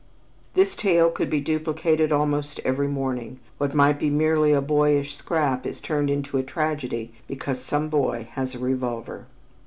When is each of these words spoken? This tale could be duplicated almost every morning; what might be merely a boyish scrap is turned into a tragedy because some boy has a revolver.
This 0.55 0.73
tale 0.73 1.11
could 1.11 1.29
be 1.29 1.39
duplicated 1.39 2.11
almost 2.11 2.59
every 2.65 2.87
morning; 2.87 3.39
what 3.59 3.75
might 3.75 3.99
be 3.99 4.09
merely 4.09 4.51
a 4.51 4.59
boyish 4.59 5.15
scrap 5.15 5.63
is 5.63 5.79
turned 5.79 6.09
into 6.09 6.39
a 6.39 6.43
tragedy 6.43 7.13
because 7.27 7.61
some 7.63 7.87
boy 7.87 8.27
has 8.31 8.55
a 8.55 8.59
revolver. 8.59 9.27